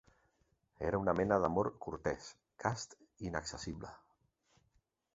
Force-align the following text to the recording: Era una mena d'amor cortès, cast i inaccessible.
Era 0.89 1.01
una 1.01 1.15
mena 1.19 1.37
d'amor 1.43 1.69
cortès, 1.87 2.31
cast 2.65 2.99
i 3.03 3.31
inaccessible. 3.33 3.97